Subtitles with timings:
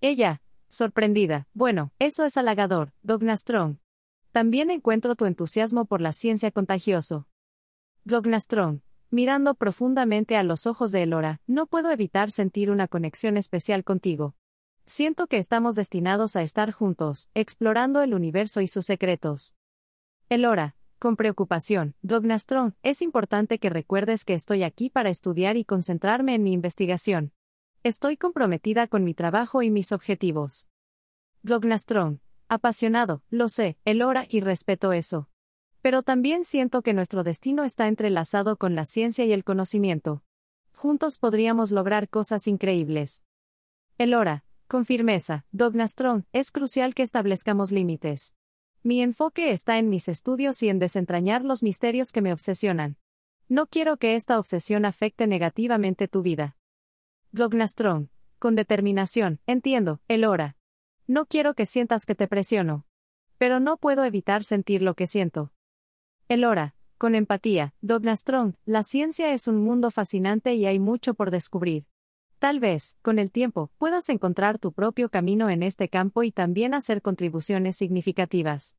[0.00, 3.80] Ella, sorprendida, bueno, eso es halagador, Dognastron.
[4.30, 7.26] También encuentro tu entusiasmo por la ciencia contagioso.
[8.04, 13.82] Dognastron, mirando profundamente a los ojos de Elora, no puedo evitar sentir una conexión especial
[13.82, 14.36] contigo.
[14.86, 19.56] Siento que estamos destinados a estar juntos, explorando el universo y sus secretos.
[20.28, 26.36] Elora, con preocupación, Dognastron, es importante que recuerdes que estoy aquí para estudiar y concentrarme
[26.36, 27.32] en mi investigación.
[27.84, 30.68] Estoy comprometida con mi trabajo y mis objetivos.
[31.42, 35.28] Dognastron, apasionado, lo sé, Elora y respeto eso.
[35.80, 40.24] Pero también siento que nuestro destino está entrelazado con la ciencia y el conocimiento.
[40.74, 43.22] Juntos podríamos lograr cosas increíbles.
[43.96, 48.34] Elora, con firmeza, Dognastron, es crucial que establezcamos límites.
[48.82, 52.96] Mi enfoque está en mis estudios y en desentrañar los misterios que me obsesionan.
[53.48, 56.57] No quiero que esta obsesión afecte negativamente tu vida.
[57.32, 60.56] Dognastron, con determinación, entiendo, Elora.
[61.06, 62.86] No quiero que sientas que te presiono.
[63.36, 65.52] Pero no puedo evitar sentir lo que siento.
[66.28, 71.86] Elora, con empatía, Dognastron, la ciencia es un mundo fascinante y hay mucho por descubrir.
[72.38, 76.72] Tal vez, con el tiempo, puedas encontrar tu propio camino en este campo y también
[76.72, 78.76] hacer contribuciones significativas.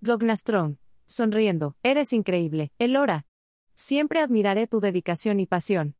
[0.00, 3.26] Dognastron, sonriendo, eres increíble, Elora.
[3.76, 5.94] Siempre admiraré tu dedicación y pasión.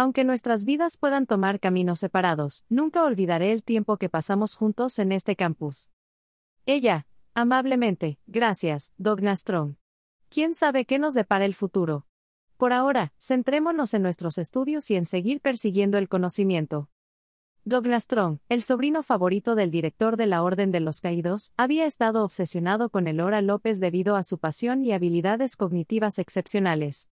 [0.00, 5.10] Aunque nuestras vidas puedan tomar caminos separados, nunca olvidaré el tiempo que pasamos juntos en
[5.10, 5.90] este campus.
[6.66, 9.76] Ella, amablemente, gracias, Dognastron.
[10.28, 12.06] ¿Quién sabe qué nos depara el futuro?
[12.56, 16.88] Por ahora, centrémonos en nuestros estudios y en seguir persiguiendo el conocimiento.
[17.64, 22.24] Douglas Strong, el sobrino favorito del director de la Orden de los Caídos, había estado
[22.24, 27.08] obsesionado con Elora López debido a su pasión y habilidades cognitivas excepcionales.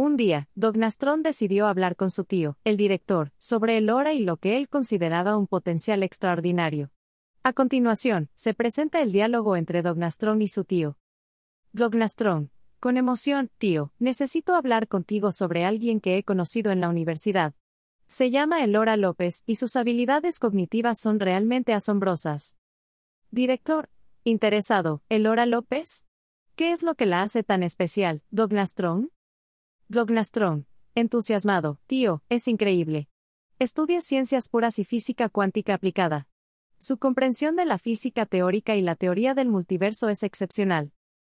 [0.00, 4.56] Un día, Dognastron decidió hablar con su tío, el director, sobre Elora y lo que
[4.56, 6.92] él consideraba un potencial extraordinario.
[7.42, 10.96] A continuación, se presenta el diálogo entre Dognastron y su tío.
[11.72, 17.54] Dognastron, con emoción, tío, necesito hablar contigo sobre alguien que he conocido en la universidad.
[18.06, 22.56] Se llama Elora López y sus habilidades cognitivas son realmente asombrosas.
[23.32, 23.90] Director.
[24.22, 26.06] Interesado, ¿Elora López?
[26.54, 29.10] ¿Qué es lo que la hace tan especial, Dognastron?
[29.90, 30.66] Dognastron.
[30.94, 33.08] Entusiasmado, tío, es increíble.
[33.58, 36.28] Estudia ciencias puras y física cuántica aplicada.
[36.78, 40.92] Su comprensión de la física teórica y la teoría del multiverso es excepcional.